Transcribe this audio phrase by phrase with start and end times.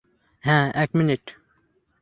[0.43, 1.23] হ্যাঁঁ, এক মিনিট!